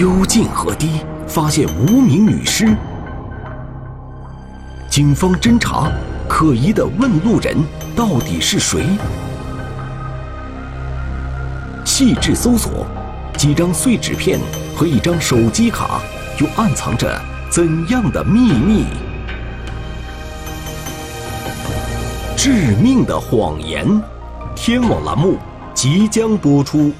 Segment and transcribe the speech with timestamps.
[0.00, 2.74] 幽静河堤发现无名女尸，
[4.88, 5.92] 警方侦查，
[6.26, 7.54] 可疑的问路人
[7.94, 8.82] 到底是谁？
[11.84, 12.86] 细致搜索，
[13.36, 14.40] 几张碎纸片
[14.74, 16.00] 和一张手机卡，
[16.38, 17.20] 又暗藏着
[17.50, 18.86] 怎样的秘密？
[22.38, 24.02] 致命的谎言，
[24.56, 25.36] 天网栏目
[25.74, 26.90] 即将播出。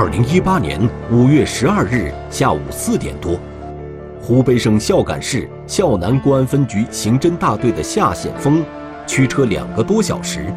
[0.00, 0.80] 二零一八年
[1.12, 3.38] 五月十二日下午四点多，
[4.18, 8.64] 湖北省孝感市孝南公安分局刑侦大队的夏显峰，
[9.06, 10.50] 驱车两个多小时，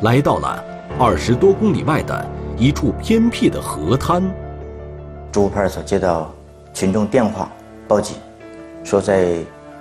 [0.00, 0.64] 来到了
[0.98, 2.26] 二十多公里外的
[2.58, 4.20] 一处偏僻的河滩。
[5.30, 6.34] 朱派出所接到
[6.74, 7.48] 群众电话
[7.86, 8.16] 报警，
[8.82, 9.36] 说在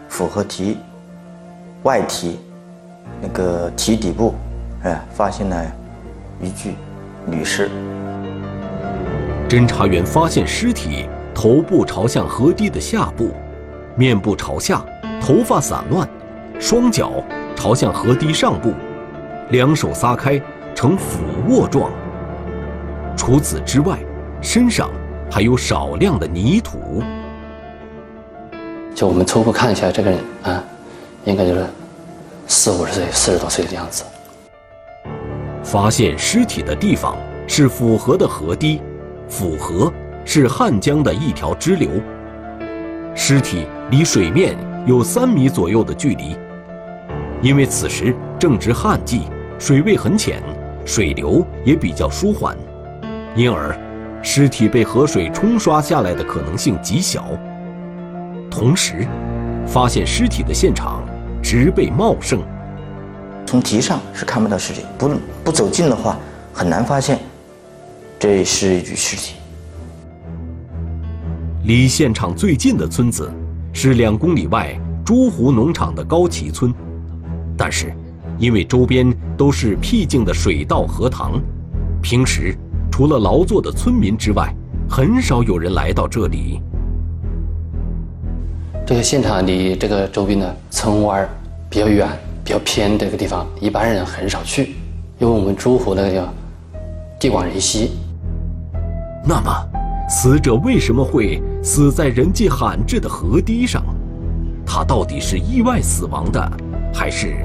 [0.10, 0.78] 府河堤
[1.82, 2.38] 外堤
[3.20, 4.36] 那个堤底部，
[4.84, 5.66] 哎，发现了
[6.40, 6.76] 一具
[7.26, 7.68] 女尸。
[9.52, 13.32] 侦查员发现尸体头部朝向河堤的下部，
[13.98, 14.82] 面部朝下，
[15.20, 16.08] 头发散乱，
[16.58, 17.22] 双脚
[17.54, 18.74] 朝向河堤上部，
[19.50, 20.42] 两手撒开
[20.74, 21.92] 呈俯卧状。
[23.18, 24.00] 除此之外，
[24.42, 24.90] 身上
[25.30, 27.04] 还有少量的泥土。
[28.96, 30.64] 就我们初步看一下，这个人啊，
[31.26, 31.66] 应该就是
[32.48, 34.06] 四五十岁、四十多岁的样子。
[35.62, 37.18] 发现尸体的地方
[37.48, 38.82] 是府河的河堤。
[39.32, 39.92] 府河
[40.26, 41.90] 是汉江的一条支流，
[43.16, 46.36] 尸体离水面有三米左右的距离。
[47.42, 49.22] 因为此时正值旱季，
[49.58, 50.44] 水位很浅，
[50.86, 52.58] 水流也比较舒缓，
[53.34, 53.74] 因而
[54.22, 57.26] 尸体被河水冲刷下来的可能性极小。
[58.52, 59.08] 同时，
[59.66, 61.04] 发现尸体的现场
[61.42, 62.42] 植被茂盛，
[63.46, 65.10] 从堤上是看不到尸体，不
[65.42, 66.18] 不走近的话
[66.54, 67.18] 很难发现。
[68.22, 69.34] 这是一具尸体。
[71.64, 73.32] 离现场最近的村子
[73.74, 76.72] 是两公里外朱湖农场的高旗村，
[77.58, 77.92] 但是
[78.38, 81.42] 因为周边都是僻静的水稻荷塘，
[82.00, 82.56] 平时
[82.92, 84.54] 除了劳作的村民之外，
[84.88, 86.62] 很少有人来到这里。
[88.86, 91.28] 这个现场离这个周边的村湾
[91.72, 92.08] 比较远、
[92.44, 94.76] 比较偏的一个地方，一般人很少去，
[95.18, 96.32] 因为我们朱湖那个叫
[97.20, 97.90] 地广人稀。
[99.24, 99.52] 那么，
[100.10, 103.84] 死者为什么会死在人迹罕至的河堤上？
[104.66, 106.52] 他到底是意外死亡的，
[106.94, 107.36] 还是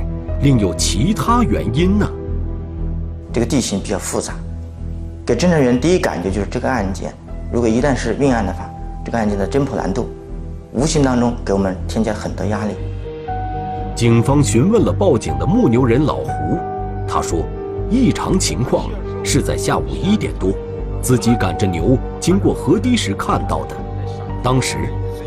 [0.41, 2.09] 另有其他原因呢？
[3.31, 4.32] 这个地形比较复杂，
[5.26, 7.12] 给侦查员第一感觉就是这个案件，
[7.53, 8.70] 如果一旦是命案的话，
[9.04, 10.09] 这个案件的侦破难度，
[10.72, 12.72] 无形当中给我们添加很多压力。
[13.94, 16.59] 警方询问了报警的牧牛人老胡，
[17.06, 17.44] 他说，
[17.91, 18.88] 异常情况
[19.22, 20.53] 是在下午一点多。
[21.06, 23.76] 自己赶着牛经过河堤时看到的，
[24.42, 24.76] 当时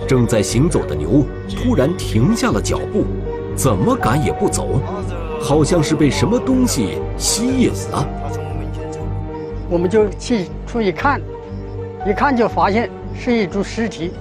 [0.05, 1.23] 正在行走的牛
[1.55, 3.05] 突然停下了脚步，
[3.55, 4.81] 怎么赶也不走，
[5.41, 8.05] 好像是被什么东西吸引了。
[9.69, 11.21] 我们就去出去看，
[12.05, 14.11] 一看就发现是一具尸体。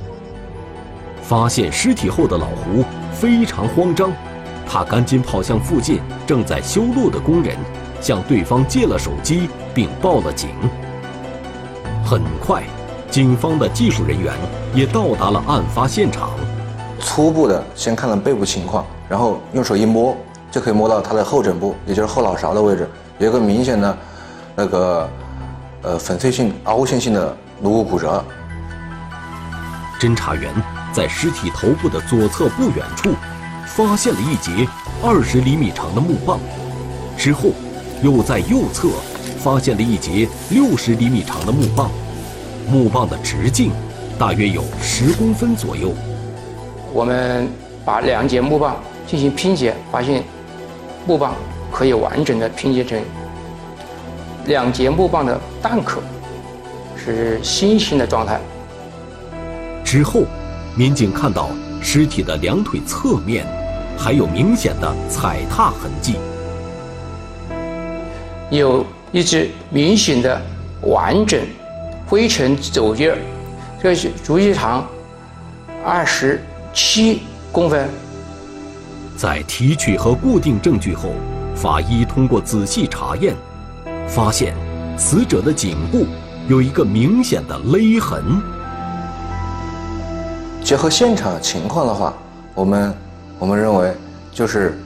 [1.23, 4.13] 发现尸体后的老胡非常慌张，
[4.65, 7.57] 他赶紧跑向附近正在修路的工人，
[8.01, 10.51] 向对方借了手机，并报了警。
[12.09, 12.63] 很快，
[13.11, 14.33] 警方的技术人员
[14.75, 16.31] 也到达了案发现场。
[16.99, 20.17] 初步的先看了背部情况，然后用手一摸，
[20.51, 22.89] 就可以摸到他的后枕部，也就是后脑勺的位置，
[23.19, 23.99] 有一个明显的，
[24.57, 25.07] 那个，
[25.83, 28.25] 呃，粉碎性凹陷性的颅骨骨折。
[30.01, 30.51] 侦查员
[30.95, 33.11] 在尸体头部的左侧不远处，
[33.67, 34.67] 发现了一截
[35.05, 36.41] 二十厘米长的木棒，
[37.19, 37.51] 之后，
[38.03, 38.89] 又在右侧。
[39.39, 41.91] 发现了一节六十厘米长的木棒，
[42.69, 43.71] 木棒的直径
[44.19, 45.95] 大约有十公分左右。
[46.93, 47.49] 我们
[47.85, 48.77] 把两节木棒
[49.07, 50.23] 进行拼接，发现
[51.07, 51.35] 木棒
[51.71, 53.01] 可以完整的拼接成
[54.47, 56.01] 两节木棒的弹壳，
[56.97, 58.41] 是是心形的状态。
[59.85, 60.23] 之后，
[60.77, 61.49] 民警看到
[61.81, 63.47] 尸体的两腿侧面
[63.97, 66.17] 还有明显的踩踏痕迹，
[68.51, 70.41] 有一只明显的
[70.83, 71.41] 完整
[72.07, 73.19] 灰尘走印儿，
[73.83, 74.87] 这是足迹长
[75.85, 76.43] 二十
[76.75, 77.89] 七公分。
[79.17, 81.11] 在提取和固定证据后，
[81.57, 83.35] 法医通过仔细查验，
[84.07, 84.55] 发现
[84.97, 86.07] 死者的颈部
[86.47, 88.23] 有一个明显的勒痕。
[90.63, 92.13] 结合现场情况的话，
[92.55, 92.95] 我们
[93.39, 93.93] 我们认为
[94.31, 94.79] 就是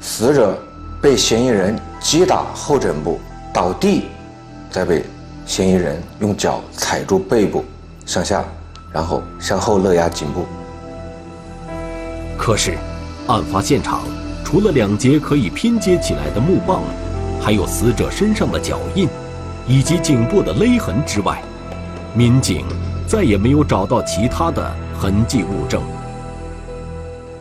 [0.00, 0.58] 死者
[1.02, 3.20] 被嫌疑人击打后枕部
[3.52, 4.04] 倒地，
[4.70, 5.04] 再被
[5.44, 7.64] 嫌疑人用脚踩住背部
[8.06, 8.44] 向下，
[8.92, 10.46] 然后向后勒压颈部。
[12.38, 12.76] 可是，
[13.26, 14.00] 案发现场
[14.44, 16.82] 除了两节可以拼接起来的木棒，
[17.40, 19.08] 还有死者身上的脚印，
[19.66, 21.42] 以及颈部的勒痕之外，
[22.14, 22.64] 民警
[23.06, 24.72] 再也没有找到其他的。
[25.02, 25.82] 痕迹物证。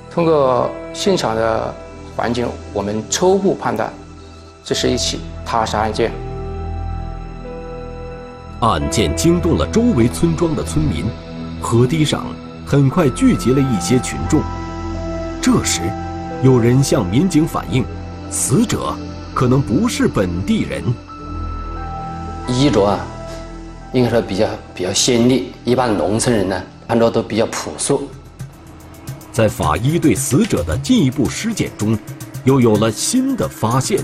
[0.10, 1.72] 通过现场的
[2.16, 3.94] 环境，我们初步判断，
[4.72, 6.14] 这是一起他杀案件。
[8.62, 11.04] 案件惊动了周围村庄的村民，
[11.60, 12.26] 河堤上
[12.66, 14.42] 很快聚集了一些群众。
[15.42, 15.82] 这时，
[16.42, 17.84] 有人向民警反映，
[18.30, 18.96] 死者
[19.34, 20.82] 可能不是本地人。
[22.48, 23.00] 衣着啊，
[23.92, 26.56] 应该说比较比较鲜丽，一般农村人呢。
[26.88, 28.10] 穿着都比较朴素。
[29.34, 32.00] 在法医对死者的进一步尸检中，
[32.46, 34.00] 又有了新的发现。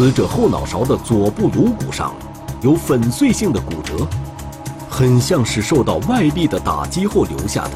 [0.00, 2.14] 死者后脑勺的左部颅骨上
[2.62, 4.08] 有粉碎性的骨折，
[4.88, 7.72] 很像是受到外力的打击后留下的。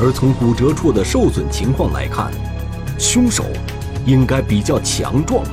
[0.00, 2.32] 而从骨折处的受损情况来看，
[2.98, 3.44] 凶手
[4.06, 5.44] 应该比较强壮。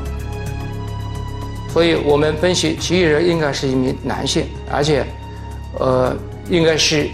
[1.74, 5.06] 所以我们分析，嫌疑人应该是一名男性，而且，
[5.78, 6.16] 呃。
[6.50, 7.10] 应该是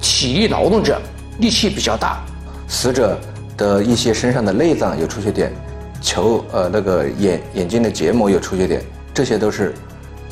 [0.00, 1.00] 体力劳动者，
[1.38, 2.24] 力气比较大。
[2.66, 3.20] 死者
[3.56, 5.52] 的一些身上的内脏有出血点，
[6.00, 8.82] 球呃那个眼眼睛的结膜有出血点，
[9.12, 9.74] 这些都是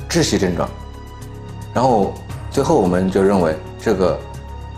[0.08, 0.68] 窒息症状。
[1.74, 2.14] 然后
[2.50, 4.18] 最后我们就认为这个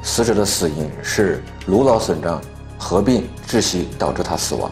[0.03, 2.41] 死者的死因是颅脑损伤
[2.79, 4.71] 合并窒息导致他死亡。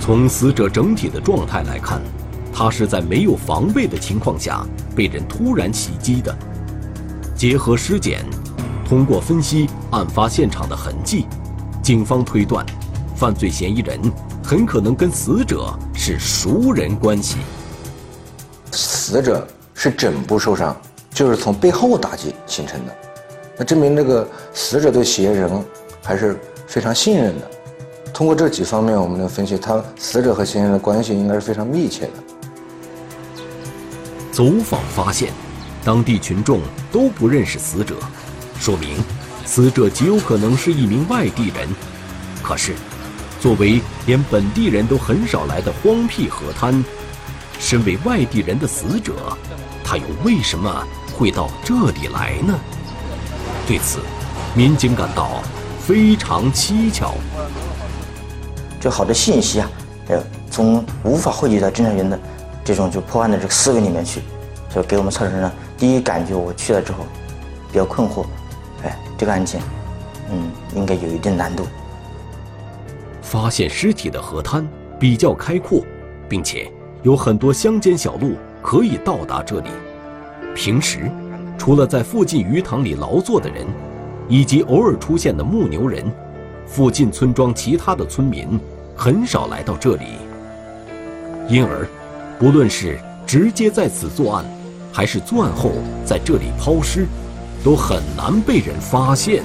[0.00, 2.00] 从死者整体的状态来看，
[2.52, 4.64] 他是在没有防备的情况下
[4.94, 6.34] 被人突然袭击的。
[7.34, 8.24] 结合尸检，
[8.86, 11.26] 通过分析案发现场的痕迹，
[11.82, 12.64] 警方推断，
[13.16, 13.98] 犯罪嫌疑人
[14.46, 17.38] 很可能跟死者是熟人关系。
[18.70, 20.76] 死者是枕部受伤，
[21.10, 22.94] 就是从背后打击形成的，
[23.56, 25.64] 那证明这个死者对嫌疑人
[26.02, 27.50] 还是非常信任的。
[28.12, 32.12] 通过这几方面，我们能分析，他死者和嫌疑人的关系应该是非常密切的。
[34.30, 35.32] 走访发现。
[35.86, 37.96] 当地群众都不认识死者，
[38.58, 39.04] 说明
[39.44, 41.68] 死者极有可能是一名外地人。
[42.42, 42.72] 可是，
[43.44, 46.82] 作为连本地人都很少来的荒僻河滩，
[47.60, 49.12] 身为外地人的死者，
[49.84, 50.82] 他又为什么
[51.14, 52.58] 会到这里来呢？
[53.66, 53.98] 对此，
[54.54, 55.42] 民警感到
[55.78, 57.16] 非常蹊跷。
[58.80, 59.68] 这好的信息啊，
[60.08, 62.18] 呃，从无法汇集到侦查员的
[62.64, 64.22] 这种就破案的这个思维里面去，
[64.74, 65.52] 就给我们测试呢。
[65.76, 67.04] 第一感觉，我去了之后
[67.70, 68.24] 比较困惑，
[68.84, 69.60] 哎，这个案件，
[70.30, 71.66] 嗯，应该有一定难度。
[73.34, 74.64] 发现尸体的河滩
[74.96, 75.84] 比较开阔，
[76.28, 76.70] 并且
[77.02, 79.70] 有很多乡间小路可以到达这里。
[80.54, 81.10] 平时，
[81.58, 83.66] 除了在附近鱼塘里劳作的人，
[84.28, 86.04] 以及偶尔出现的牧牛人，
[86.64, 88.48] 附近村庄其他的村民
[88.94, 90.04] 很少来到这里。
[91.48, 91.88] 因而，
[92.38, 94.44] 不论是直接在此作案，
[94.92, 95.72] 还是作案后
[96.04, 97.04] 在这里抛尸，
[97.64, 99.42] 都很难被人发现。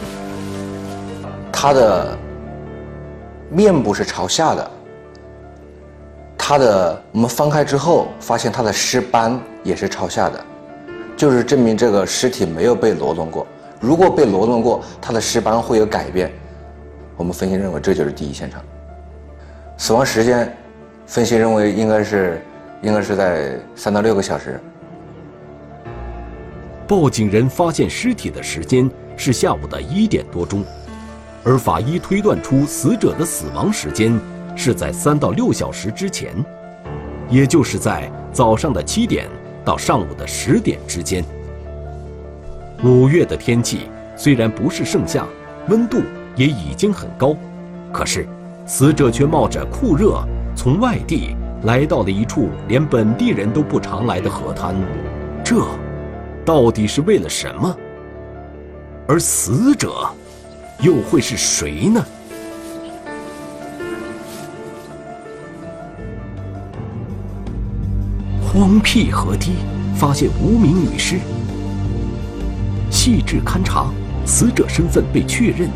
[1.52, 2.16] 他的
[3.50, 4.72] 面部是朝下的，
[6.38, 10.46] 他的我们翻开之后发现他的尸斑也是朝下的，
[11.18, 13.46] 就是证明这个尸体没有被挪动过。
[13.80, 16.32] 如果被挪动过，他的尸斑会有改变。
[17.18, 18.62] 我们分析认为这就是第一现场。
[19.78, 20.56] 死亡时间，
[21.06, 22.42] 分析认为应该是
[22.82, 24.60] 应该是在三到六个小时。
[26.88, 30.64] 报警人发现尸体的时间是下午的一点多钟，
[31.50, 34.16] 而法医推断出死者的死亡时间
[34.56, 36.32] 是在三到六小时之前，
[37.28, 39.28] 也就是在早上的七点
[39.66, 41.26] 到上午的十点之间。
[42.84, 45.26] 五月的天气虽然不是盛夏，
[45.70, 46.04] 温度
[46.36, 47.36] 也已经很高，
[47.92, 48.28] 可是
[48.68, 50.24] 死者却冒着酷热
[50.56, 54.76] 从外地来到了一处连本地人都不常来的河滩。
[55.44, 55.66] 这
[56.46, 57.76] 到底是为了什么？
[59.08, 60.08] 而死者
[60.82, 62.06] 又会是谁呢？
[68.42, 69.52] 荒僻河堤
[69.96, 71.20] 发现无名女尸，
[72.90, 73.92] 细致勘查，
[74.26, 75.70] 死者身份被确认。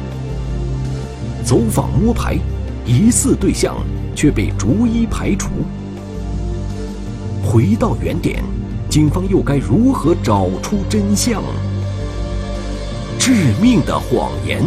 [1.43, 2.37] 走访摸排，
[2.85, 3.75] 疑似对象
[4.15, 5.49] 却被逐一排除。
[7.45, 8.41] 回到原点，
[8.89, 11.43] 警方又该如何找出真相？
[13.19, 13.31] 致
[13.61, 14.63] 命的谎言。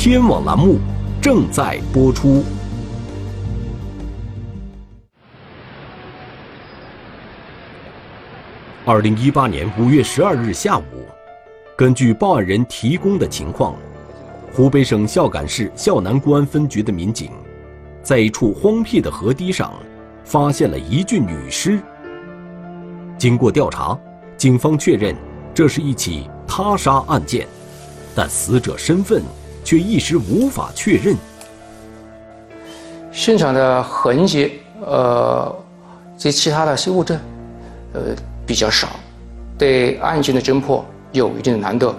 [0.00, 0.78] 天网栏目
[1.20, 2.44] 正在播出。
[8.86, 10.84] 二零一八年五月十二日下午，
[11.76, 13.74] 根据报案人提供的情况，
[14.52, 17.32] 湖北省孝感市孝南公安分局的民警，
[18.00, 19.74] 在一处荒僻的河堤上，
[20.24, 21.80] 发现了一具女尸。
[23.18, 23.98] 经过调查，
[24.36, 25.16] 警方确认
[25.52, 27.48] 这是一起他杀案件，
[28.14, 29.24] 但死者身份
[29.68, 31.14] 却一时无法确认。
[33.12, 35.54] 现场的痕迹，呃，
[36.16, 37.20] 及其他的些物证，
[37.92, 38.00] 呃。
[38.46, 38.88] 比较少，
[39.58, 40.82] 对案件的侦破
[41.12, 41.94] 有一定的难度。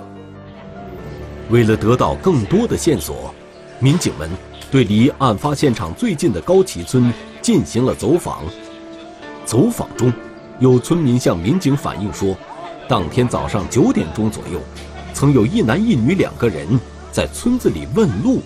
[1.51, 3.31] 为了得到更多的线索，
[3.77, 4.27] 民警们
[4.71, 8.39] 对离案发现场最近的高旗村进行了走访。
[9.45, 10.11] 走访中，
[10.57, 12.35] 有村民向民警反映说，
[12.87, 14.59] 当天早上九点钟左右，
[15.13, 16.67] 曾有一男一女两个人
[17.11, 18.41] 在村子里问路。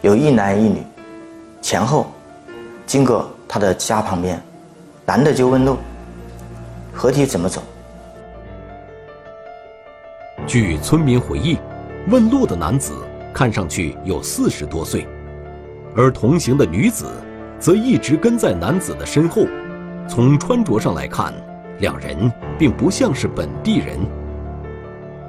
[0.00, 0.82] 有一男一女，
[1.60, 2.12] 前后
[2.86, 4.42] 经过他的家旁边，
[5.06, 5.76] 男的就问路。
[6.92, 7.62] 河堤怎么走？
[10.46, 11.56] 据村民回忆，
[12.08, 12.92] 问路的男子
[13.32, 15.06] 看上去有四十多岁，
[15.96, 17.06] 而同行的女子
[17.60, 19.46] 则一直跟在男子的身后。
[20.08, 21.32] 从穿着上来看，
[21.78, 24.00] 两人并不像是本地人。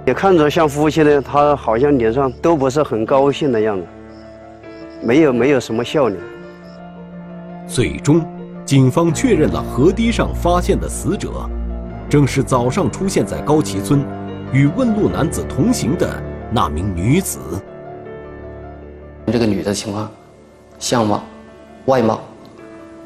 [0.05, 3.86] 也看着像夫妻呢，他好像脸上都不是很高兴的样子，
[5.01, 6.19] 没有没有什么笑脸。
[7.67, 8.25] 最终。
[8.65, 11.50] 警方确认了河堤上发现的死者，
[12.10, 14.05] 正是早上出现在高崎村，
[14.53, 16.10] 与问路男子同行的
[16.50, 17.39] 那名女子。
[19.27, 20.10] 这个女的情况，
[20.79, 21.22] 相貌、
[21.88, 22.22] 外貌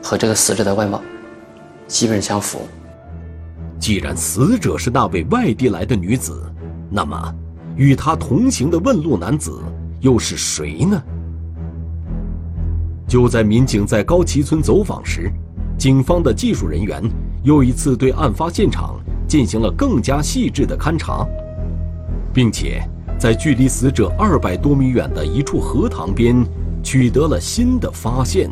[0.04, 1.02] 和这个死者的外貌
[1.88, 2.60] 基本相符。
[3.80, 6.40] 既然死者是那位外地来的女子，
[6.90, 7.36] 那么
[7.76, 9.62] 与他同行的问路男子
[10.00, 11.02] 又是谁呢？
[13.08, 15.32] 就在民警在高旗村走访时。
[15.78, 17.04] 警方的技术人员
[17.44, 21.24] 又一次对案发现场进行了更加细致的勘查，
[22.34, 22.82] 并且
[23.20, 26.44] 在距离死者二百多米远的一处荷塘边
[26.82, 28.50] 取得了新的发现。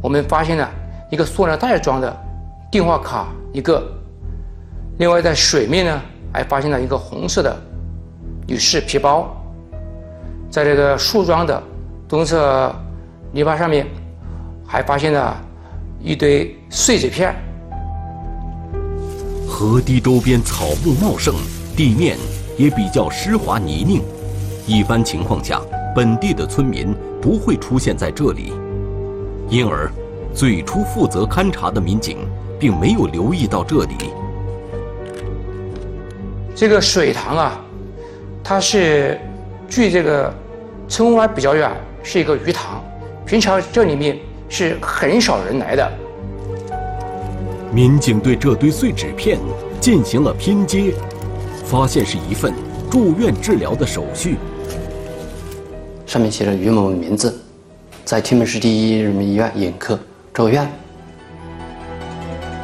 [0.00, 0.70] 我们发现了
[1.10, 2.16] 一个塑料袋装的
[2.70, 3.82] 电话卡一个，
[4.98, 6.02] 另外在水面呢
[6.32, 7.56] 还发现了一个红色的
[8.46, 9.34] 女士皮包，
[10.50, 11.62] 在这个树桩的
[12.08, 12.74] 东侧
[13.32, 13.86] 泥巴上面。
[14.64, 15.36] 还发现了
[16.00, 17.34] 一堆碎纸片。
[19.46, 21.34] 河堤周边草木茂盛，
[21.76, 22.16] 地面
[22.56, 24.00] 也比较湿滑泥泞，
[24.66, 25.60] 一般情况下，
[25.94, 28.54] 本地的村民不会出现在这里。
[29.50, 29.92] 因而，
[30.32, 32.16] 最初负责勘察的民警
[32.58, 33.94] 并没有留意到这里。
[36.62, 37.60] 这个水塘啊，
[38.44, 39.18] 它是
[39.68, 40.32] 距这个
[40.88, 41.68] 村湾比较远，
[42.04, 42.80] 是一个鱼塘，
[43.26, 44.16] 平常这里面。
[44.48, 45.92] 是很少人来的。
[47.72, 49.38] 民警对这堆碎纸片
[49.80, 50.92] 进行了拼接，
[51.64, 52.52] 发现是一份
[52.90, 54.36] 住院治疗的手续。
[56.06, 57.34] 上面写着于某名字，
[58.04, 59.98] 在天门市第一人民医院眼科
[60.34, 60.70] 住院。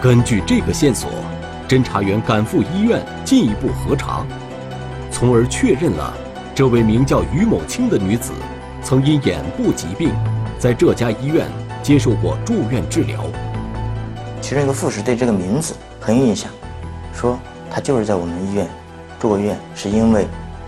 [0.02, 1.08] 根据这个线索，
[1.68, 4.24] 侦查员赶赴医院进一步核查，
[5.10, 6.14] 从而确认了
[6.54, 8.32] 这位名叫于某清的女子
[8.82, 10.10] 曾因眼部疾病
[10.58, 11.46] 在这家医院。
[11.80, 13.24] 接受过住院治疗。
[14.42, 16.50] 其中一个护士对这个名字很有印象，
[17.14, 17.38] 说
[17.70, 18.68] 她就是在我们医院
[19.18, 20.26] 住过院，是因为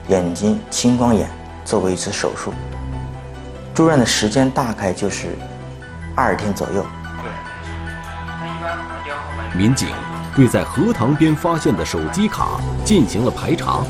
[0.09, 1.29] 眼睛青光眼
[1.63, 2.55] 做过一次手术。
[3.75, 5.37] 住院的时间大概就是
[6.15, 6.87] 二十天左右。
[9.55, 9.89] 民警
[10.35, 13.85] 对在荷塘边发现的手机卡进行了排查，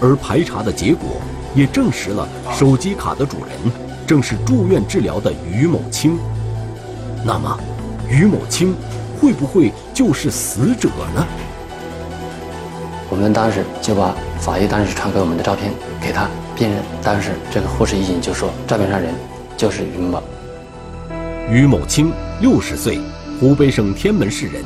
[0.00, 1.20] 而排查的结果
[1.54, 3.72] 也证实了手机卡的主人
[4.06, 6.18] 正是住院治疗的于某清。
[7.24, 7.58] 那么，
[8.08, 8.74] 于某清
[9.18, 11.26] 会不会就是死者呢？
[13.08, 19.14] 我们当时就把法医当时传给我们的照片给他辨认，当时这个护士一经就说照片上人
[19.56, 20.22] 就是于某。
[21.48, 23.00] 于某清，六十岁，
[23.40, 24.62] 湖北省天门市人。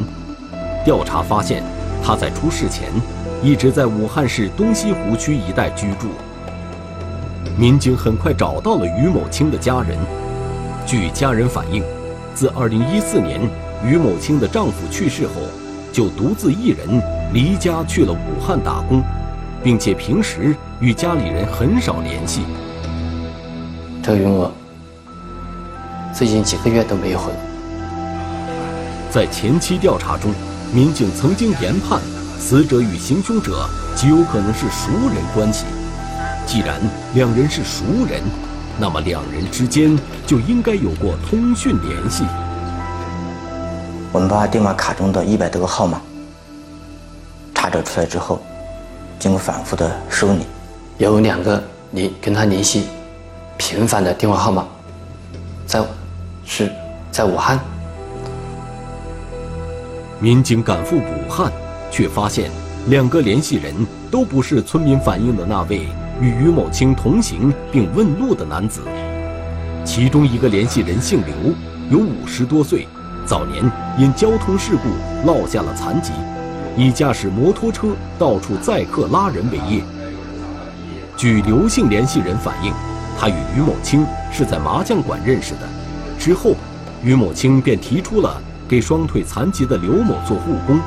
[0.88, 1.62] 调查发现，
[2.02, 2.88] 他在出事前
[3.42, 6.08] 一直在武汉市东西湖区一带居住。
[7.58, 9.98] 民警很快找到了于某清的家人。
[10.86, 11.84] 据家人反映，
[12.34, 13.38] 自2014年
[13.84, 15.34] 于某清的丈夫去世后，
[15.92, 17.02] 就独自一人
[17.34, 19.02] 离家去了武汉打工，
[19.62, 22.44] 并且平时与家里人很少联系。
[24.02, 24.50] 这个于某
[26.14, 27.30] 最近几个月都没有回。
[29.10, 30.32] 在前期调查中，
[30.70, 31.98] 民警曾经研判，
[32.38, 35.64] 死者与行凶者极有可能是熟人关系。
[36.46, 36.78] 既然
[37.14, 38.22] 两人是熟人，
[38.78, 42.24] 那么两人之间就应该有过通讯联系。
[44.12, 46.00] 我们把电话卡中的一百多个号码
[47.54, 48.40] 查找出来之后，
[49.18, 50.44] 经过反复的梳理，
[50.98, 52.88] 有两个你跟他联系
[53.56, 54.66] 频繁的电话号码，
[55.66, 55.82] 在
[56.44, 56.70] 是
[57.10, 57.58] 在武汉。
[60.20, 61.52] 民警赶赴武汉，
[61.92, 62.50] 却发现
[62.88, 63.72] 两个联系人
[64.10, 65.82] 都不是村民反映的那位
[66.20, 68.80] 与于某清同行并问路的男子。
[69.84, 71.54] 其中一个联系人姓刘，
[71.88, 72.88] 有五十多岁，
[73.24, 73.62] 早年
[73.96, 74.88] 因交通事故
[75.24, 76.10] 落下了残疾，
[76.76, 79.84] 以驾驶摩托车到处载客拉人为业。
[81.16, 82.72] 据刘姓联系人反映，
[83.16, 85.60] 他与于某清是在麻将馆认识的，
[86.18, 86.56] 之后，
[87.04, 88.42] 于某清便提出了。
[88.68, 90.78] 给双腿残疾的刘某做护工，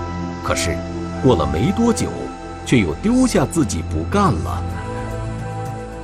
[0.44, 0.78] 可是
[1.24, 2.10] 过了没多久，
[2.64, 4.64] 却又丢下自己不干了。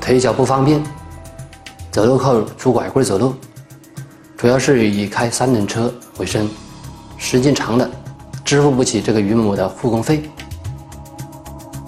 [0.02, 0.82] 腿脚不方便，
[1.92, 3.36] 走路靠拄拐棍走路，
[4.36, 6.50] 主要是以开三轮车为生，
[7.16, 7.88] 时间长了，
[8.44, 10.24] 支付不起这个于某的护工费。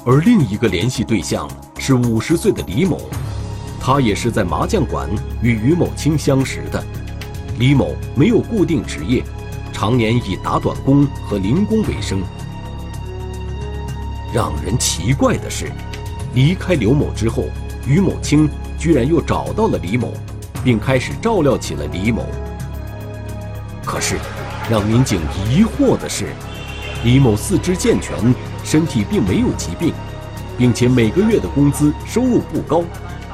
[0.05, 2.99] 而另一个联系对象是五十岁的李某，
[3.79, 5.09] 他也是在麻将馆
[5.41, 6.83] 与于某清相识的。
[7.57, 9.23] 李某没有固定职业。
[9.79, 12.21] 常年以打短工和零工为生。
[14.33, 15.71] 让人奇怪的是，
[16.33, 17.45] 离开刘某之后，
[17.87, 20.11] 于某清居然又找到了李某，
[20.65, 22.25] 并开始照料起了李某。
[23.85, 24.17] 可是，
[24.69, 26.25] 让民警疑惑的是，
[27.05, 29.93] 李某四肢健全，身体并没有疾病，
[30.57, 32.83] 并且每个月的工资收入不高，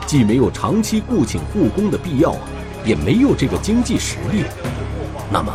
[0.05, 2.35] 既没有长期雇请护工的必要，
[2.85, 4.43] 也没有这个经济实力。
[5.31, 5.51] 那么？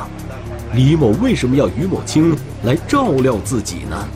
[0.73, 4.09] 李某为什么要于某清来照料自己呢？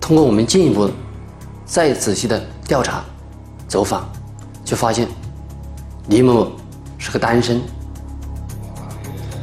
[0.00, 0.90] 通过我们进一步
[1.66, 3.04] 再仔细的调查、
[3.68, 4.08] 走访，
[4.64, 5.06] 就发现
[6.08, 6.52] 李某某
[6.96, 7.60] 是个单身。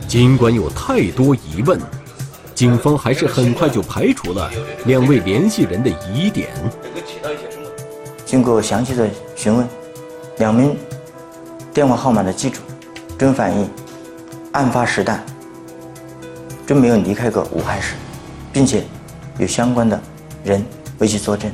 [0.07, 1.79] 尽管有太多疑问，
[2.55, 4.49] 警方还是很快就排除了
[4.85, 6.49] 两位联系人的疑点。
[8.25, 9.67] 经过详细的询问，
[10.37, 10.75] 两名
[11.71, 12.61] 电话号码的机主
[13.19, 13.69] 均反映。
[14.53, 15.19] 案发时段，
[16.65, 17.95] 真没有离开过武汉市，
[18.51, 18.83] 并且
[19.39, 19.99] 有相关的
[20.43, 20.63] 人
[20.99, 21.51] 为其作证。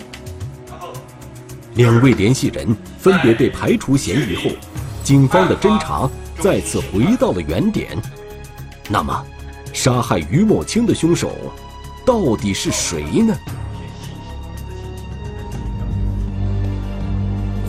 [1.76, 4.52] 两位联系人分别被排除嫌疑后，
[5.02, 6.10] 警方的侦查
[6.42, 7.98] 再次回到了原点。
[8.90, 9.26] 那么，
[9.72, 11.32] 杀害于某清的凶手
[12.06, 13.34] 到底是谁呢？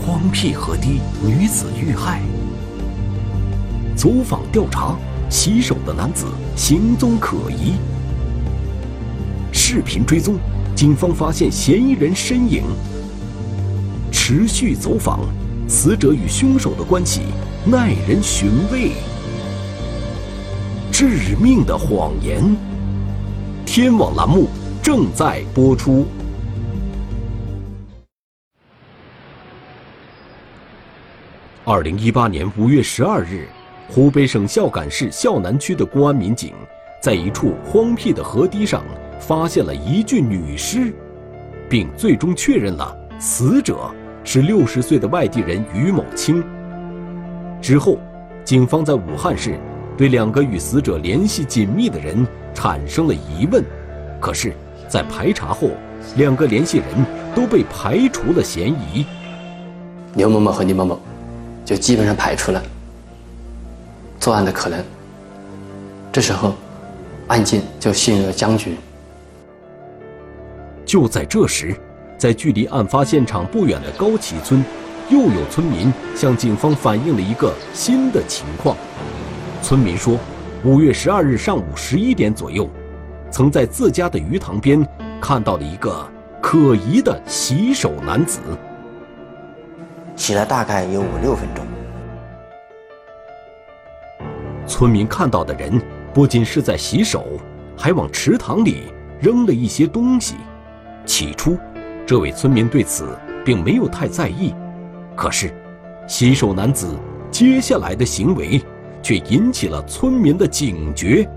[0.04, 2.20] 荒僻河堤，女子遇害，
[3.94, 4.96] 走访调查。
[5.30, 7.74] 洗手的男子行踪可疑，
[9.52, 10.36] 视频追踪，
[10.74, 12.64] 警方发现嫌疑人身影。
[14.10, 15.20] 持续走访，
[15.68, 17.22] 死者与凶手的关系
[17.64, 18.90] 耐人寻味。
[20.90, 22.56] 致命的谎言，
[23.64, 24.48] 天网栏目
[24.82, 26.06] 正在播出。
[31.64, 33.48] 二零一八年五月十二日。
[33.92, 36.52] 湖北省孝感市孝南区的公安民警，
[37.02, 38.84] 在一处荒僻的河堤上
[39.18, 40.94] 发现了一具女尸，
[41.68, 43.90] 并最终确认了死者
[44.22, 46.40] 是六十岁的外地人于某清。
[47.60, 47.98] 之后，
[48.44, 49.58] 警方在武汉市
[49.96, 52.24] 对两个与死者联系紧密的人
[52.54, 53.64] 产生了疑问，
[54.20, 54.52] 可是，
[54.86, 55.68] 在排查后，
[56.16, 56.86] 两个联系人
[57.34, 59.04] 都被排除了嫌疑。
[60.14, 61.00] 刘某某和李某某
[61.64, 62.62] 就基本上排除了。
[64.20, 64.84] 作案的可能，
[66.12, 66.54] 这时候，
[67.28, 68.76] 案件就陷入了僵局。
[70.84, 71.74] 就在这时，
[72.18, 74.62] 在距离案发现场不远的高崎村，
[75.08, 78.76] 又有村民向警方反映了一个新的情况。
[79.62, 80.18] 村民说，
[80.64, 82.68] 五月十二日上午十一点左右，
[83.30, 84.86] 曾在自家的鱼塘边
[85.18, 86.06] 看到了一个
[86.42, 88.38] 可疑的洗手男子，
[90.14, 91.69] 洗了大概有五六分钟。
[94.70, 95.82] 村民看到的人
[96.14, 97.24] 不仅是在洗手，
[97.76, 98.84] 还往池塘里
[99.20, 100.36] 扔了一些东西。
[101.04, 101.58] 起初，
[102.06, 104.54] 这位村民对此并没有太在意，
[105.16, 105.52] 可是，
[106.06, 106.86] 洗手男子
[107.32, 108.62] 接下来的行为
[109.02, 111.28] 却引起了村民的警觉。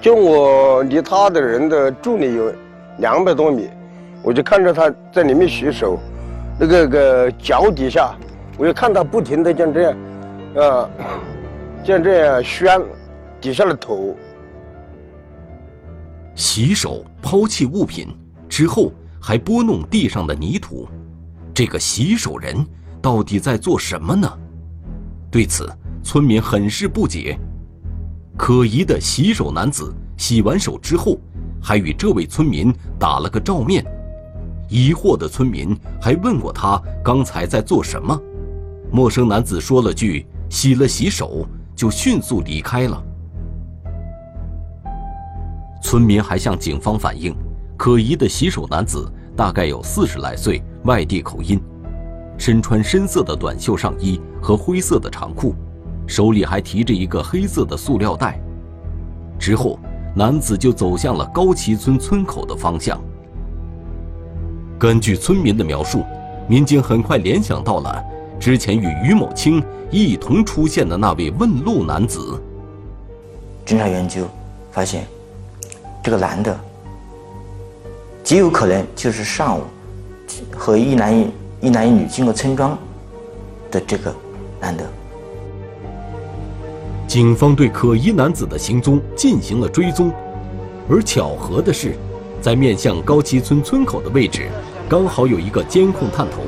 [0.00, 2.52] 就我离他的人的距离有
[2.98, 3.68] 两百多米，
[4.24, 5.96] 我就看着他在里面洗手，
[6.58, 8.12] 那个个脚底下，
[8.58, 9.96] 我就看他不停的像这样，
[10.56, 10.90] 啊，
[11.84, 12.80] 见这样旋
[13.40, 14.16] 底下的头。
[16.34, 18.08] 洗手、抛弃物品
[18.48, 20.88] 之后，还拨弄地上的泥土，
[21.52, 22.64] 这个洗手人
[23.02, 24.30] 到底在做什么呢？
[25.30, 25.70] 对此，
[26.02, 27.38] 村民很是不解。
[28.36, 31.18] 可疑的洗手男子洗完手之后，
[31.62, 33.84] 还与这位村民打了个照面。
[34.68, 38.18] 疑惑的村民还问过他刚才在做什么。
[38.90, 41.46] 陌生男子说了句“洗了洗手”，
[41.80, 43.02] 就迅速离开了。
[45.82, 47.34] 村民还向警方反映，
[47.74, 51.58] 可疑的洗手男子大概有四十来岁，外地口音，
[52.36, 55.54] 身穿深色的短袖上衣和灰色的长裤，
[56.06, 58.38] 手里还提着一个黑色的塑料袋。
[59.38, 59.78] 之后，
[60.14, 63.00] 男子就走向了高旗村村口的方向。
[64.78, 66.04] 根据村民的描述，
[66.46, 68.04] 民警很快联想到了
[68.40, 72.40] 之前与于某清一同出现的那位问路男子。
[73.64, 74.26] 侦查员就
[74.72, 75.06] 发现。
[76.02, 76.58] 这个男的
[78.24, 79.62] 极有可能就是上午
[80.56, 82.76] 和一男一一男一女经过村庄
[83.70, 84.14] 的这个
[84.58, 84.82] 男的。
[87.06, 90.10] 警方对可疑男子的行踪进行了追踪，
[90.88, 91.94] 而巧合的是，
[92.40, 94.48] 在面向高崎村村口的位置，
[94.88, 96.40] 刚好有一个监控探头。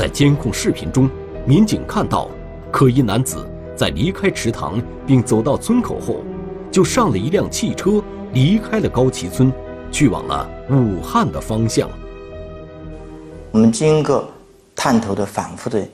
[0.00, 1.10] 在监控视频中，
[1.44, 2.26] 民警看到
[2.72, 6.24] 可疑男子在离开池塘并走到村口后，
[6.72, 8.02] 就上了一辆汽车。
[8.32, 9.52] 离开了高崎村，
[9.92, 11.86] 去往了武汉的方向。
[13.50, 14.26] 我们经过
[14.74, 15.86] 探头的反复的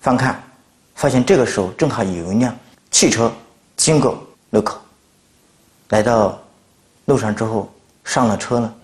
[0.00, 0.40] 翻看，
[0.94, 2.54] 发现这个时候正好有一辆
[2.92, 3.32] 汽车
[3.76, 4.78] 经过路口，
[5.88, 6.38] 来到
[7.06, 7.68] 路上之后
[8.04, 8.74] 上了车了。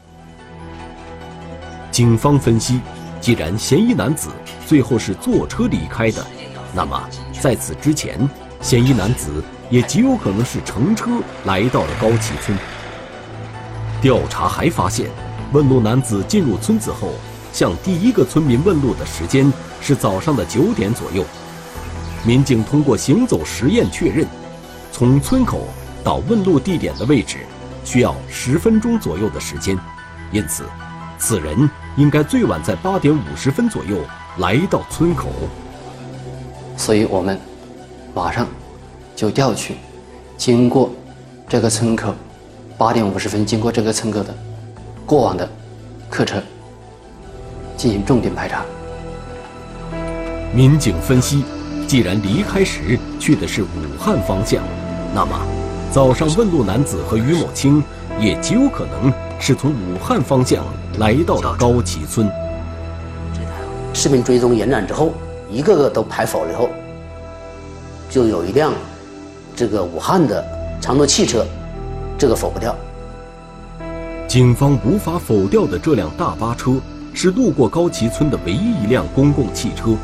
[1.93, 2.81] 警方分析，
[3.25, 4.29] 既然嫌疑男子
[4.67, 6.23] 最后是坐车离开的，
[6.75, 7.09] 那么
[7.41, 8.29] 在此之前，
[8.61, 11.11] 嫌疑男子也极有可能是乘车
[11.47, 12.55] 来到了高崎村。
[14.03, 15.09] 调查还发现，
[15.55, 17.15] 问路男子进入村子后，
[17.51, 21.25] 向第一个村民问路的时间是早上的九点左右。
[22.27, 24.29] 民警通过行走实验确认，
[24.93, 25.67] 从村口
[26.05, 27.39] 到问路地点的位置
[27.87, 29.79] 需要十分钟左右的时间，
[30.31, 30.65] 因此，
[31.19, 33.99] 此人应该最晚在八点五十分左右
[34.39, 35.29] 来到村口。
[36.77, 37.39] 所以我们
[38.15, 38.47] 马上
[39.15, 39.77] 就调取
[40.37, 40.91] 经过
[41.49, 42.15] 这个村口。
[42.77, 44.35] 八点五十分，经过这个村口的
[45.07, 45.49] 过往的
[46.11, 46.43] 客车
[47.77, 48.65] 进行重点排查。
[50.53, 51.45] 民警分析，
[51.87, 54.61] 既然离开时去的是武汉方向，
[55.15, 55.41] 那么
[55.93, 57.81] 早上问路男子和于某清
[58.21, 60.65] 也极有可能是从武汉方向
[60.99, 62.31] 来到了高崎村。
[63.93, 65.13] 视频追踪延展之后，
[65.51, 66.69] 一个个都排否了以后，
[68.11, 68.73] 就有一辆
[69.55, 70.45] 这个武汉的
[70.81, 71.45] 长途汽车。
[72.17, 72.75] 这个否不掉。
[74.29, 76.77] 警方无法否掉的这辆大巴车，
[77.13, 79.97] 是路过高崎村的唯一一辆公共汽车。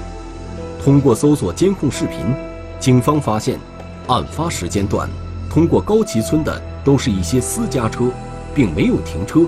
[0.83, 2.35] 通过搜索监控视频，
[2.81, 3.61] 警方发现，
[4.09, 5.09] 案发时间段
[5.51, 8.05] 通过高旗村的都是一些私家车，
[8.55, 9.41] 并没有停车，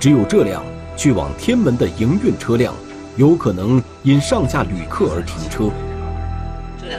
[0.00, 0.60] 只有这辆
[0.96, 2.74] 去往天门的营运车辆，
[3.16, 5.70] 有可能因上下旅客而停车。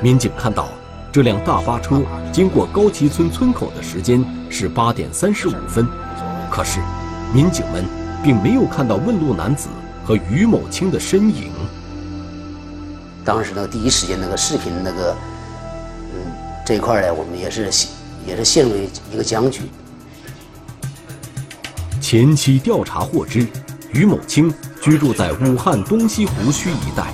[0.02, 0.70] 民警看到。
[1.12, 5.88] 这辆大巴车经过高旗村村口的时间是八点三十五分，
[6.52, 6.82] 可是
[7.34, 7.86] 民警们
[8.22, 9.70] 并没有看到问路男子
[10.04, 11.54] 和于某清的身影。
[13.24, 15.16] 当时呢第一时间那个视频那个，
[16.14, 16.34] 嗯，
[16.66, 17.72] 这一块呢，我们也是
[18.26, 18.76] 也是陷入
[19.12, 19.62] 一个僵局。
[22.02, 23.48] 前期调查获知，
[23.92, 27.14] 于某清居住在武汉东西湖区一带，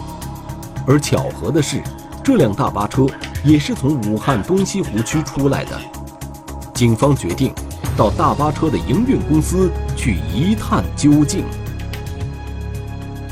[0.86, 1.82] 而巧合的是，
[2.24, 3.06] 这辆大巴车。
[3.43, 5.76] 也是从武汉东西湖区出来的，
[6.76, 7.52] 警方决定
[7.97, 11.43] 到大巴车的营运公司去一探究竟。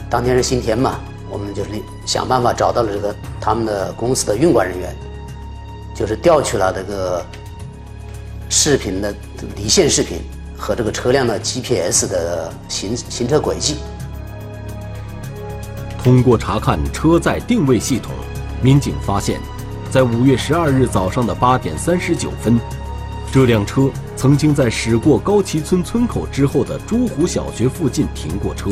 [0.10, 1.70] 当天是星期天嘛，我们就是
[2.08, 4.96] 想办法找到了这个他们的公司的运管人员，
[5.94, 7.24] 就是调取了这个
[8.50, 9.14] 视频的
[9.56, 10.18] 离线视频
[10.58, 13.76] 和这个车辆的 GPS 的行行车轨迹。
[16.04, 18.12] 通过查看车载定位系统，
[18.62, 19.40] 民警发现。
[19.92, 22.60] 在五月十二日早上的八点三十九分，
[23.32, 28.70] 这辆车曾经在驶过高旗村村口之后的朱湖小学附近停过车，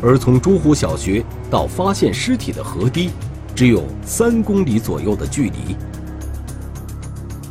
[0.00, 3.10] 而从朱湖小学到发现尸体的河堤，
[3.54, 5.76] 只有三公里左右的距离。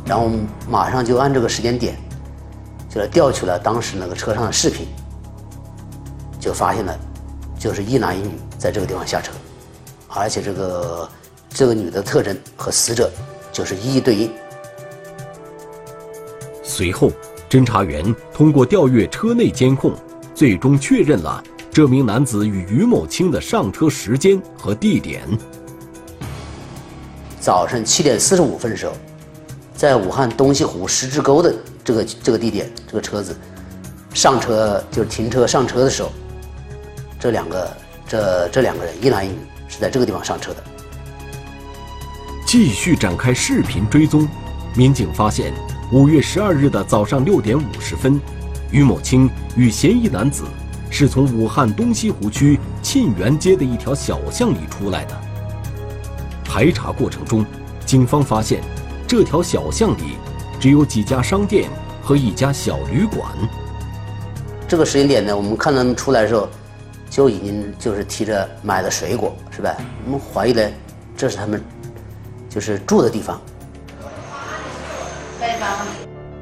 [0.06, 0.30] 然后
[0.70, 1.96] 马上就按这个时间点，
[2.88, 4.86] 就来调取了当时那个车上的视频，
[6.38, 6.96] 就发现了，
[7.58, 9.32] 就是一男一女在这个地方下车，
[10.06, 11.08] 而且这个
[11.48, 13.10] 这个女的特征和死者
[13.52, 14.30] 就是一一对应。
[16.62, 17.10] 随后，
[17.50, 19.92] 侦查员通过调阅车内监控，
[20.34, 21.42] 最终确认了
[21.72, 25.26] 这名男子与于某清的上车时间和地点。
[27.40, 28.92] 早晨七点四十五分的时候，
[29.76, 33.36] 在武汉东西湖十字沟的这个这个地点，这个车子
[34.14, 36.10] 上车就是停车上车的时候，
[37.20, 37.76] 这两个
[38.08, 39.36] 这这两个人一男一女
[39.68, 40.62] 是在这个地方上车的。
[42.46, 44.26] 继续展开视频追踪，
[44.74, 45.52] 民警发现。
[45.92, 48.20] 五月十二日的早上六点五十分，
[48.72, 50.42] 于某清与嫌疑男子
[50.90, 55.16] 是从武汉东西湖区沁园街的一条小巷里出来的。
[56.44, 57.46] 排查过程中，
[57.84, 58.60] 警方发现，
[59.08, 60.16] 这条小巷里
[60.58, 61.70] 只有几家商店
[62.02, 63.30] 和一家小旅馆。
[64.66, 66.48] 这个时间点呢，我们看他们出来的时候，
[67.08, 69.76] 就已经就是提着买的水果，是吧？
[70.04, 70.62] 我们怀疑呢，
[71.16, 71.62] 这是他们
[72.48, 73.40] 就是住的地方。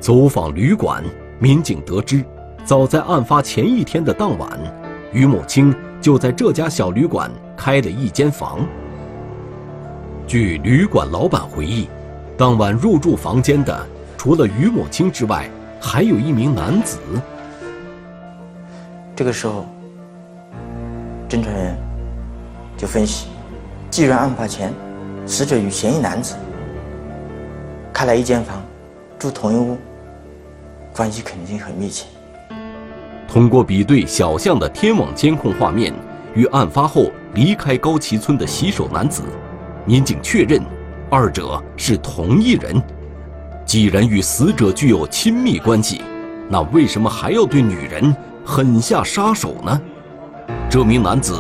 [0.01, 1.05] 走访旅馆，
[1.39, 2.25] 民警得知，
[2.65, 4.59] 早在案发前一天的当晚，
[5.13, 8.67] 于某清就在这家小旅馆开了一间房。
[10.27, 11.89] 据旅馆老板回忆，
[12.37, 15.49] 当晚入住房间的除了于某清之外，
[15.81, 16.99] 还有一名男子。
[19.15, 19.67] 这个时候，
[21.29, 21.79] 侦查员
[22.77, 23.29] 就分析，
[23.89, 24.73] 既然案发前
[25.27, 26.35] 死者与嫌疑男子
[27.93, 28.61] 开了一间房。
[29.17, 29.79] 住同一屋，
[30.95, 32.05] 关系肯定很密切。
[33.27, 35.95] 通过比对小巷的天网监控画面
[36.35, 39.23] 与案发后离开高崎村的洗手男子，
[39.87, 40.61] 民警确认，
[41.11, 42.83] 二者是同一人。
[43.65, 46.03] 既然与死者具有亲密关系，
[46.51, 48.15] 那为什么还要对女人
[48.45, 49.81] 狠下杀手呢？
[50.69, 51.35] 这名男子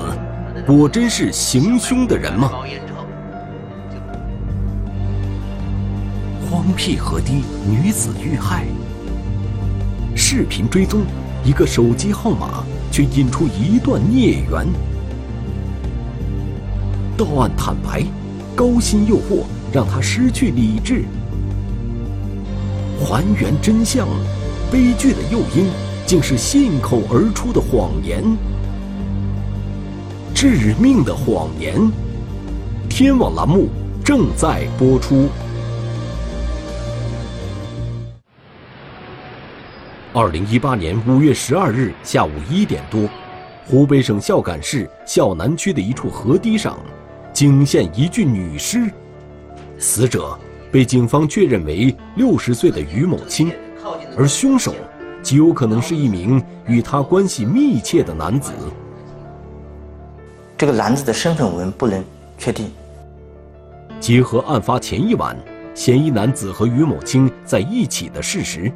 [0.66, 2.50] 果真是行凶的人吗？
[6.50, 8.64] 荒僻河堤，女子遇害。
[10.16, 11.02] 视频追踪，
[11.44, 14.66] 一个手机号码却引出一段孽缘。
[17.16, 18.02] 到案坦白，
[18.56, 21.04] 高薪诱惑让他失去理智。
[23.00, 24.06] 还原真相，
[24.70, 25.66] 悲剧的诱因
[26.06, 28.22] 竟是信口而出的谎言。
[30.34, 31.80] 致命的谎言。
[32.88, 33.68] 天网栏目
[34.04, 35.28] 正在播出。
[40.12, 43.08] 二零一八年五月十二日下午一点多，
[43.66, 46.78] 湖北省孝感市孝南区的一处河堤上，
[47.34, 48.90] 惊现一具女尸。
[49.76, 50.38] 死者
[50.72, 53.52] 被警方确认为六十岁的于某清，
[54.16, 54.72] 而凶手
[55.20, 58.52] 极有可能是一名与他关系密切的男子。
[60.56, 62.02] 这个男子的身份我们不能
[62.38, 62.70] 确定。
[64.00, 65.36] 结合案发前一晚
[65.74, 68.72] 嫌疑男子和于某清在一起的事实。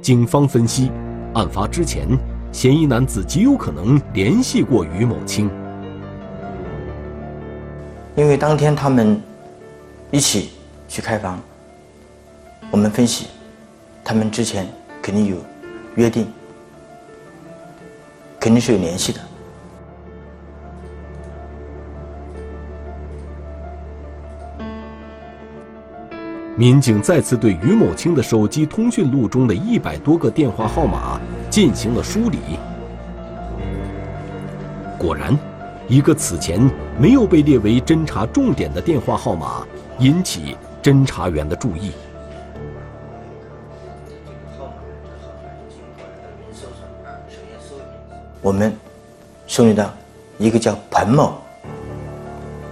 [0.00, 0.92] 警方分析，
[1.34, 2.06] 案发之前，
[2.52, 5.50] 嫌疑男子极有可能联系过于某清，
[8.16, 9.20] 因为当天他们
[10.10, 10.52] 一起
[10.88, 11.38] 去开房，
[12.70, 13.26] 我们分析，
[14.02, 14.66] 他们之前
[15.02, 15.36] 肯定有
[15.96, 16.26] 约定，
[18.40, 19.20] 肯定是有联系的。
[26.56, 32.38] 民警再次对于某清的手机通讯录中的一百多个电话号码进行了梳理，
[34.98, 35.38] 果然，
[35.88, 36.68] 一个此前
[36.98, 39.64] 没有被列为侦查重点的电话号码
[39.98, 41.92] 引起侦查员的注意。
[48.42, 48.72] 我们
[49.46, 49.92] 受理到
[50.38, 51.34] 一个叫彭某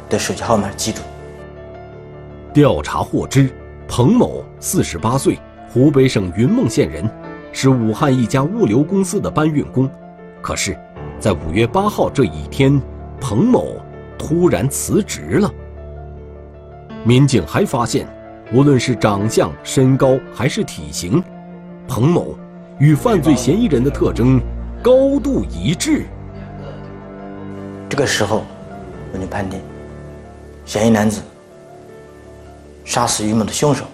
[0.09, 1.01] 的手机号码，记住。
[2.53, 3.53] 调查获知。
[3.87, 7.09] 彭某，四十八岁，湖北省云梦县人，
[7.53, 9.89] 是武汉一家物流公司的搬运工。
[10.41, 10.77] 可是，
[11.21, 12.81] 在五月八号这一天，
[13.27, 13.81] 彭某
[14.19, 15.51] 突然辞职了。
[17.05, 18.07] 民警还发现，
[18.53, 21.25] 无论是长相、身高还是体型，
[21.89, 22.37] 彭某
[22.79, 24.39] 与犯罪嫌疑人的特征
[24.83, 26.05] 高度一致。
[27.89, 28.45] 这个时候，
[29.11, 29.59] 我就判定，
[30.67, 31.23] 嫌疑男子。
[32.85, 33.87] 杀死于某的凶手，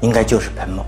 [0.00, 0.84] 应该就是彭某。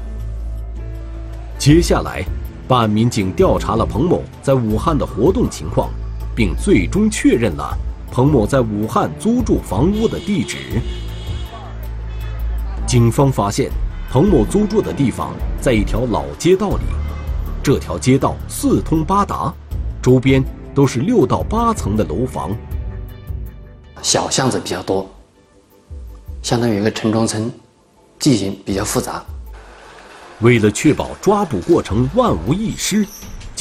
[1.59, 2.25] 接下来，
[2.67, 5.91] 办案民警调查了彭某在武汉的活动情况，
[6.35, 7.77] 并最终确认了
[8.11, 10.81] 彭某在武汉租住房屋的地址。
[12.87, 13.71] 警方发现，
[14.11, 16.85] 彭某租住的地方在一条老街道里，
[17.63, 19.53] 这条街道四通八达，
[20.03, 22.51] 周边都是六到八层的楼房，
[24.03, 25.09] 小巷子比较多，
[26.43, 27.51] 相当于一个城中村，
[28.19, 29.25] 地形比较复杂。
[30.41, 33.07] 为了确保抓捕过程万无一失，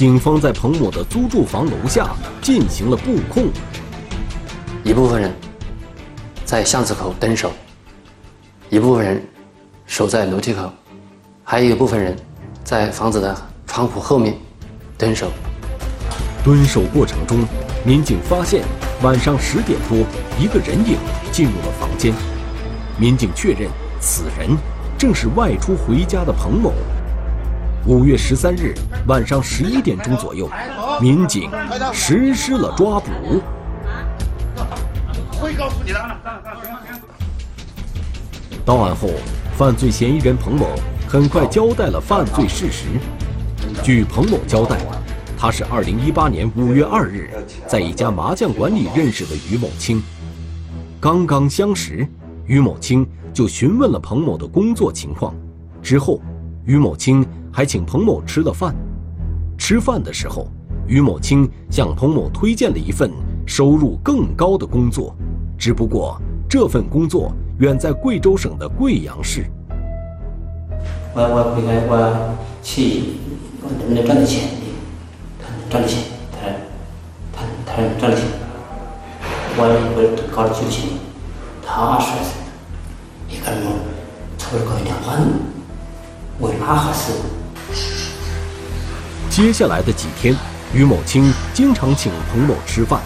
[0.02, 2.10] 警方在彭某的租住房楼下
[2.42, 3.50] 进行了布控。
[4.84, 5.32] 一部分人
[6.44, 7.52] 在巷子口蹲守，
[8.72, 9.24] 一部分人
[9.86, 10.74] 守在楼梯口，
[11.44, 12.18] 还有一部分人
[12.64, 14.36] 在房子的窗户后面
[14.98, 15.28] 蹲守。
[16.44, 17.46] 蹲守过程中，
[17.86, 18.64] 民警发现
[19.04, 20.00] 晚上十点多，
[20.40, 20.98] 一个人影
[21.32, 22.12] 进入了房间。
[22.98, 24.58] 民警确认，此人。
[24.98, 26.74] 正是外出回家的彭某。
[27.88, 28.76] 五月十三日
[29.08, 30.48] 晚上十一点钟左右，
[31.02, 31.50] 民警
[31.92, 33.10] 实施了抓捕。
[35.32, 36.00] 会告诉你的。
[38.64, 39.10] 到案后，
[39.58, 40.68] 犯罪嫌疑人彭某
[41.08, 42.86] 很快交代了犯罪事实。
[43.84, 44.78] 据彭某交代，
[45.36, 47.32] 他是二零一八年五月二日
[47.68, 50.02] 在一家麻将馆里认识的于某清。
[51.00, 52.08] 刚刚相识，
[52.46, 53.08] 于某清。
[53.34, 55.34] 就询问了彭某的工作情况，
[55.82, 56.20] 之后，
[56.66, 57.26] 于某清
[57.62, 58.76] 还请彭某吃了饭。
[59.56, 60.48] 吃饭的时候，
[60.88, 63.12] 于某清向彭某推荐了一份
[63.46, 65.16] 收入更高的工作，
[65.60, 66.20] 只不过
[66.50, 69.46] 这份工作远在贵州省的贵阳市。
[71.14, 73.04] 我我回来我去，
[73.62, 74.50] 我能不能赚点钱？
[75.40, 76.48] 他能赚点钱，他
[77.32, 78.26] 他他能赚点钱。
[79.56, 79.62] 我
[79.94, 80.90] 我搞了九千，
[81.64, 82.42] 他二十来岁。
[86.40, 87.14] 为哪合适？
[89.32, 90.36] 接下来的几天，
[90.74, 93.00] 于某清经常请彭某吃饭，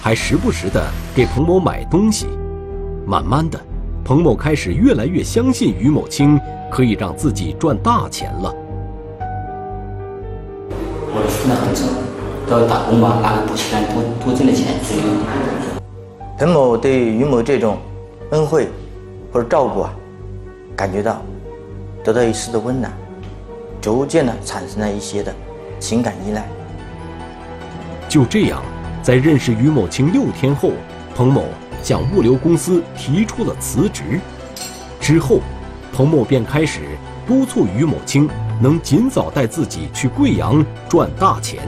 [0.00, 0.80] 还时不时的
[1.12, 2.28] 给彭某买东西。
[3.04, 3.60] 慢慢的，
[4.04, 6.38] 彭某开始越来越相信于某清
[6.70, 8.54] 可以让自己赚大钱了。
[10.70, 11.84] 我出来很早，
[12.48, 14.68] 都打工嘛，拿个不起来多多挣点钱。
[16.38, 17.76] 彭某对于某这种
[18.30, 18.68] 恩惠。
[19.32, 19.92] 或者照顾啊，
[20.76, 21.22] 感觉到
[22.04, 22.92] 得到一丝的温暖，
[23.80, 25.34] 逐渐的产生了一些的
[25.82, 26.46] 情感依赖。
[28.08, 28.62] 就这样，
[29.02, 30.72] 在认识于某清六天后，
[31.14, 31.46] 彭某
[31.82, 34.20] 向物流公司提出了辞职。
[35.00, 35.40] 之后，
[35.92, 36.80] 彭某便开始
[37.26, 38.28] 督促于某清
[38.60, 41.58] 能尽早带自己去贵阳赚大钱。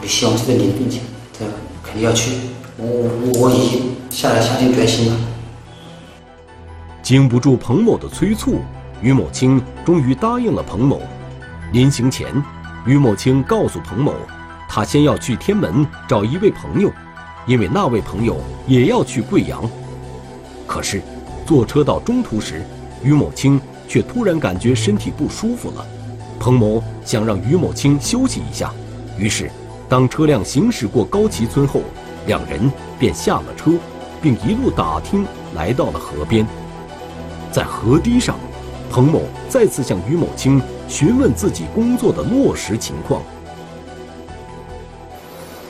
[0.00, 1.02] 我希望是在临病前，
[1.38, 1.44] 这
[1.84, 2.32] 肯定要去。
[2.76, 5.16] 我我我已经下了下定决心了。
[7.02, 8.60] 经不住彭某的催促，
[9.02, 11.02] 于某清终于答应了彭某。
[11.72, 12.30] 临行前，
[12.84, 14.14] 于某清告诉彭某，
[14.68, 16.90] 他先要去天门找一位朋友，
[17.46, 19.62] 因为那位朋友也要去贵阳。
[20.66, 21.00] 可是，
[21.46, 22.64] 坐车到中途时，
[23.02, 25.86] 于某清却突然感觉身体不舒服了。
[26.40, 28.72] 彭某想让于某清休息一下，
[29.16, 29.50] 于是，
[29.88, 31.82] 当车辆行驶过高旗村后，
[32.26, 33.72] 两人便下了车，
[34.20, 36.44] 并一路打听，来到了河边。
[37.52, 38.36] 在河堤上，
[38.90, 43.22] 彭某再次向于某清询问自己工作的落实情况。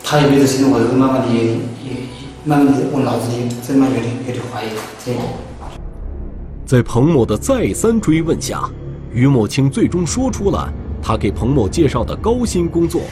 [0.02, 1.58] 他也没有生活，慢慢的也也
[2.42, 3.44] 慢慢的，我脑子里
[3.78, 4.68] 慢慢有点有点怀疑
[5.04, 5.18] 这个。
[6.64, 8.68] 在彭某的再三追问下，
[9.12, 13.02] 于某清最终说出了他给彭某介绍的高薪工作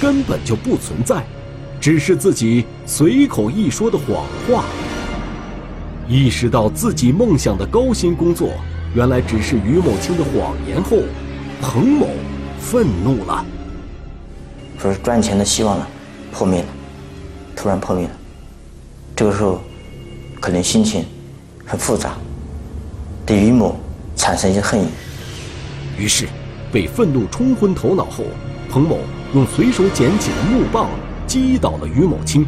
[0.00, 1.24] 根本就不存在，
[1.80, 4.64] 只是自己随口一说的谎话。
[6.08, 8.50] 意识到自己梦想的高薪工作
[8.94, 10.98] 原来只是于某清的谎言后，
[11.60, 12.08] 彭某
[12.60, 13.44] 愤怒了，
[14.78, 15.86] 说是赚钱的希望呢
[16.32, 16.68] 破灭了，
[17.54, 18.10] 突然破灭了。
[19.14, 19.60] 这个时候，
[20.40, 21.04] 可能心情
[21.64, 22.14] 很复杂，
[23.24, 23.76] 对于某
[24.16, 24.88] 产生一些恨意。
[25.98, 26.26] 于是，
[26.72, 28.24] 被愤怒冲昏头脑后，
[28.70, 28.98] 彭某
[29.34, 30.88] 用随手捡起的木棒
[31.26, 32.46] 击倒了于某清，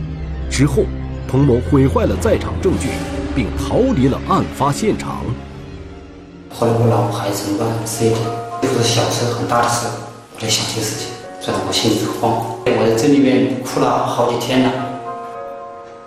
[0.51, 0.85] 之后，
[1.27, 2.89] 彭某毁坏了在场证据。
[3.39, 5.23] 并逃离了案发现场。
[6.51, 7.87] 后来我老婆孩子怎么办？
[7.87, 8.13] 事
[8.61, 9.87] 这是小事，很大的事，
[10.35, 12.57] 我在想这些事情，让我心里很慌。
[12.65, 14.73] 我在这里面哭了好几天了。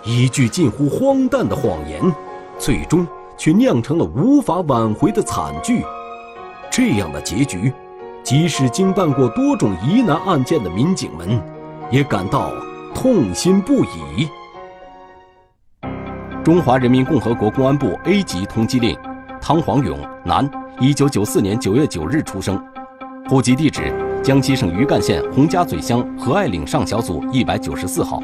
[0.04, 2.02] 一句近乎荒诞的谎言，
[2.58, 5.84] 最终却酿成了无法挽回的惨剧。
[6.70, 7.72] 这样的结局，
[8.22, 11.40] 即使经办过多种疑难案件的民警们，
[11.90, 12.50] 也感到
[12.94, 14.28] 痛心不已。
[16.42, 18.98] 中华人民共和国公安部 A 级通缉令：
[19.40, 20.50] 汤黄勇，男，
[20.82, 22.60] 一九九四年九月九日出生，
[23.28, 28.20] 户籍地址江西省余干县洪家嘴乡和爱岭上小组一百九十四号，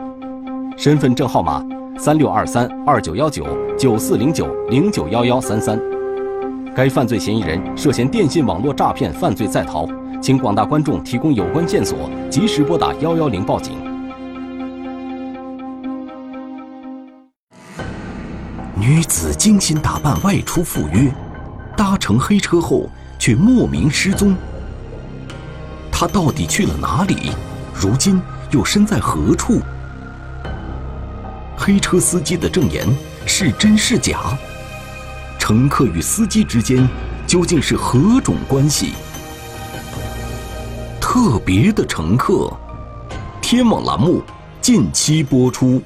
[0.76, 1.64] 身份证号码
[1.96, 3.46] 三六二三二九幺九
[3.78, 5.80] 九四零九零九幺幺三三。
[6.74, 9.86] 该犯罪嫌疑人涉嫌电信网络诈骗犯罪在逃，
[10.20, 13.78] 请广大观众提供有关线索，及时拨打幺幺零报警。
[18.74, 21.08] 女子精心打扮外出赴约。
[21.78, 24.34] 搭乘黑车后，却莫名失踪。
[25.92, 27.30] 他到底去了哪里？
[27.72, 28.20] 如今
[28.50, 29.60] 又身在何处？
[31.56, 32.84] 黑车司机的证言
[33.26, 34.36] 是真是假？
[35.38, 36.88] 乘客与司机之间
[37.28, 38.94] 究竟是何种关系？
[41.00, 42.52] 特别的乘客，
[43.40, 44.20] 天网栏目
[44.60, 45.80] 近期播出。